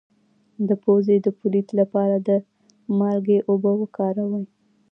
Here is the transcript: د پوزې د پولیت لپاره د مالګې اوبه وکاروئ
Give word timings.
د 0.67 0.69
پوزې 0.83 1.15
د 1.25 1.27
پولیت 1.39 1.69
لپاره 1.79 2.15
د 2.27 2.29
مالګې 2.99 3.39
اوبه 3.49 3.71
وکاروئ 3.81 4.45